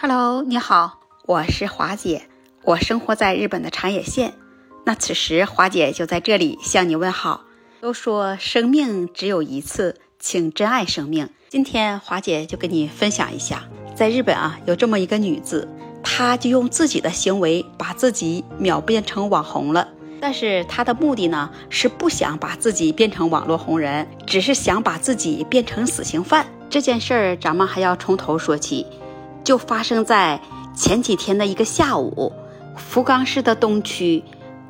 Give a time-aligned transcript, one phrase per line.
[0.00, 2.22] Hello，你好，我是华姐，
[2.62, 4.32] 我生活在日本的长野县。
[4.84, 7.40] 那此时华姐就在这里向你问好。
[7.80, 11.28] 都说生命只有一次，请珍爱生命。
[11.48, 13.64] 今天华姐就跟你分享一下，
[13.96, 15.66] 在日本啊，有这么一个女子，
[16.04, 19.88] 她就用自己的行为把自己秒变成网红了。
[20.20, 26.46] 但是她的目的呢，是不想把自己变成网络红人，只是想把自己变成死刑犯。
[26.70, 28.86] 这件事儿咱们还要从头说起。
[29.48, 30.38] 就发生在
[30.76, 32.30] 前几天的一个下午，
[32.76, 34.22] 福冈市的东区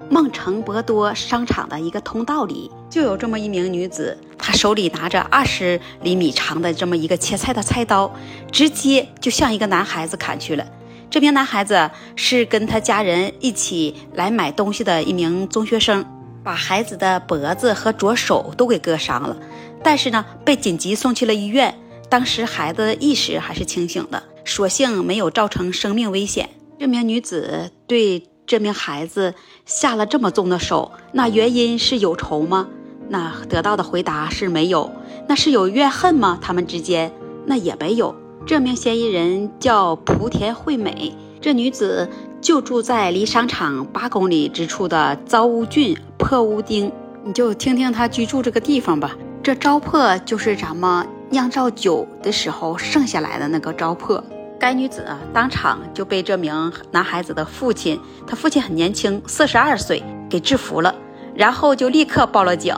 [0.09, 8.09] 梦城博多商场的一个通道里，就有这么一名女子，她手里拿着二十厘米长的这么一个切菜的菜刀，
[8.53, 10.65] 直接就向一个男孩子砍去了。
[11.11, 16.07] 这名男孩子是跟他家人一起来买东西的一名中学生，
[16.45, 19.37] 把孩子的脖子和左手都给割伤了，
[19.83, 21.77] 但是呢，被紧急送去了医院。
[22.09, 24.23] 当时孩子意识还是清醒的。
[24.49, 26.49] 所幸没有造成生命危险。
[26.79, 29.35] 这名女子对这名孩子
[29.67, 32.69] 下了这么重的手，那原因是有仇吗？
[33.11, 34.91] 那得到的回答是没有。
[35.29, 36.39] 那是有怨恨吗？
[36.41, 37.13] 他们之间
[37.45, 38.15] 那也没有。
[38.47, 42.09] 这名嫌疑人叫莆田惠美，这女子
[42.41, 46.91] 就住在离商场八公里之处的糟屋郡破屋町。
[47.23, 49.15] 你就听听她居住这个地方吧。
[49.43, 54.23] 这糟粕就是咱们酿造酒的时候剩下来的那个糟粕。
[54.59, 60.95] 该女子啊，当场就被这名男孩子的父亲，他父亲很年轻，四十二岁，给制服了，
[61.35, 62.75] 然后就立刻报了警。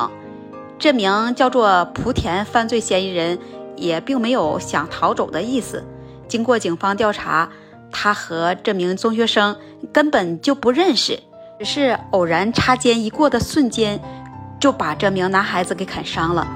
[0.79, 3.39] 这名叫做莆田犯罪嫌疑人
[3.77, 5.85] 也并没有想逃走的意思。
[6.29, 7.49] 经过警方调查，
[7.91, 9.57] 他和这名中学生
[9.93, 11.19] 根本就不认识，
[11.59, 14.01] 只是偶然擦肩一过的瞬间，
[14.61, 16.47] 就把这名男孩子给砍伤了。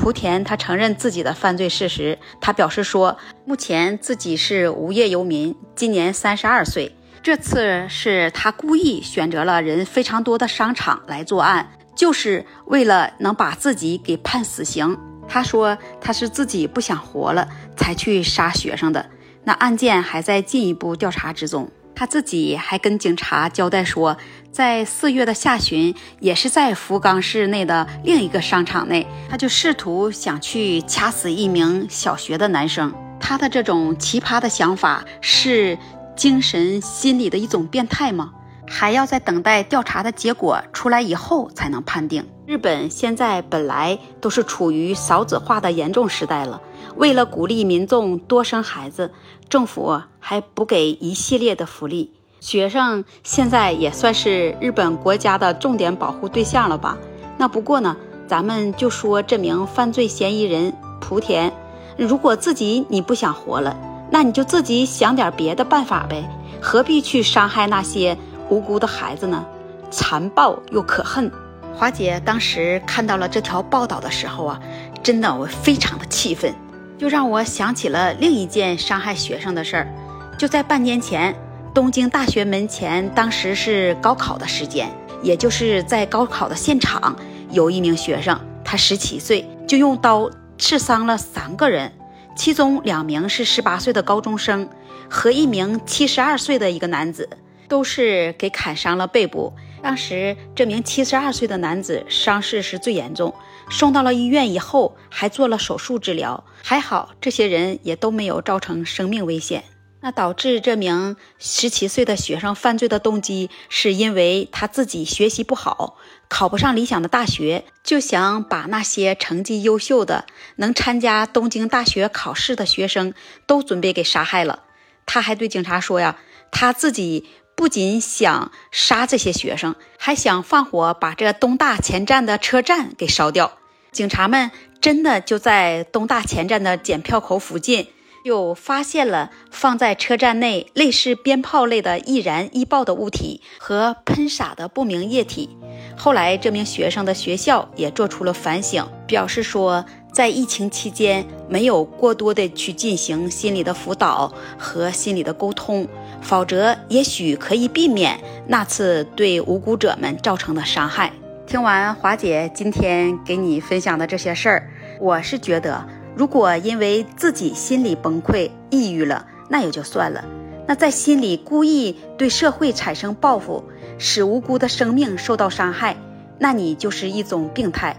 [0.00, 6.90] 莆田他承认自己的犯罪事实，他表示说，目前自己是无业游民，今年三十二岁。
[7.22, 14.96] 这次是他故意选择了人非常多的商场来作案，就是为了能把自己给判死刑。
[15.28, 17.46] 他说他是自己不想活了
[17.76, 19.04] 才去杀学生的。
[19.44, 21.70] 那案件还在进一步调查之中。
[22.00, 24.16] 他自己还跟警察交代说，
[24.50, 32.90] 在四月的下旬，也是在福冈市内的另一个商场内，他就试图想去掐死一名小学的男生。
[33.20, 35.76] 他的这种奇葩的想法是
[36.16, 38.32] 精神心理的一种变态吗？
[38.66, 42.26] 还要在等待调查的结果出来以后才能判定。
[42.46, 46.58] 日本现在本来都是处于少子化的严重时代了。
[46.96, 49.12] 为了鼓励民众多生孩子，
[49.48, 52.12] 政府还补给一系列的福利。
[52.40, 56.96] 学生现在也算是日本国家的重点保护对象了吧？
[57.36, 57.96] 那不过呢，
[58.26, 61.52] 咱们就说这名犯罪嫌疑人莆田，
[61.96, 63.76] 如果自己你不想活了，
[64.10, 66.28] 那你就自己想点别的办法呗，
[66.60, 68.16] 何必去伤害那些
[68.48, 69.44] 无辜的孩子呢？
[69.90, 71.30] 残暴又可恨。
[71.74, 74.60] 华姐当时看到了这条报道的时候啊，
[75.02, 76.54] 真的我非常的气愤。
[77.00, 79.88] 就让我想起了另一件伤害学生的事儿。
[80.36, 81.34] 就在半年前，
[81.72, 84.86] 东京大学门前，当时是高考的时间，
[85.22, 87.16] 也就是在高考的现场，
[87.52, 91.90] 有一名学生，他十七岁，就用刀刺伤了三个人，
[92.36, 94.68] 其中两名是十八岁的高中生
[95.08, 97.26] 和一名七十二岁的一个男子，
[97.66, 99.54] 都是给砍伤了背部。
[99.82, 103.34] 当时这名七十二岁的男子伤势是最严重。
[103.70, 109.64] 送到了医院以后，还做了手术治疗，还好这些人也都没有造成生命危险。
[110.02, 115.96] 那导致这名十七岁的学生犯罪的动机，是因为他自己学习不好，
[116.28, 120.24] 考不上理想的大学，就想把那些成绩优秀的、
[120.56, 123.14] 能参加东京大学考试的学生
[123.46, 124.64] 都准备给杀害了。
[125.06, 126.18] 他还对警察说呀，
[126.50, 127.26] 他自己。
[127.60, 133.52] 不仅想杀这些学生，还想放火把这东大前站的车站给烧掉。
[133.92, 134.50] 警察们
[134.80, 137.88] 真的就在东大前站的检票口附近，
[138.24, 145.50] 就发现了放在车站内类似鞭炮类的易燃易爆的物体和喷洒的不明液体。
[145.98, 155.86] 后来，这名学生的学校也做出了反省，表示说，在疫情期间没有过多的去进行心理的辅导和心理的沟通。
[156.20, 161.12] 否则，也许可以避免那次对无辜者们造成的伤害。
[161.46, 164.70] 听完华姐今天给你分享的这些事儿，
[165.00, 165.84] 我是觉得，
[166.14, 170.22] 如果因为自己心理崩溃、抑郁了，那也就算了；
[170.68, 173.64] 那在心里故意对社会产生报复，
[173.98, 175.96] 使无辜的生命受到伤害，
[176.38, 177.96] 那你就是一种病态。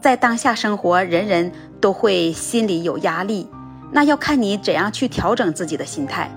[0.00, 3.46] 在当下生活，人人都会心里有压力，
[3.92, 6.30] 那要看你怎样去调整自己的心态。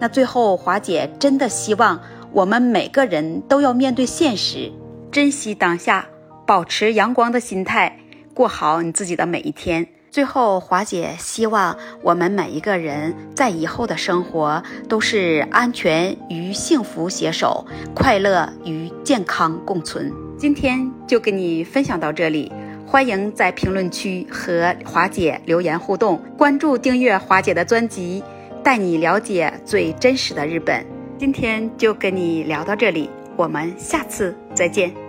[0.00, 2.00] 那最后，华姐真的希望
[2.32, 4.70] 我们每个人都要面对现实，
[5.10, 6.06] 珍惜当下，
[6.46, 7.98] 保持阳光的心态，
[8.32, 9.86] 过好你自己的每一天。
[10.10, 20.10] 最后，华姐希望我们每一个人在以后的生活都是安全与幸福携手，快乐与健康共存。
[20.38, 22.50] 今天就跟你分享到这里，
[22.86, 28.22] 欢迎在评论区和华姐留言互动，关注订阅华姐的专辑，
[28.62, 30.84] 带你了解最真实的日本。
[31.18, 35.07] 今天就跟你聊到这里，我们下次再见。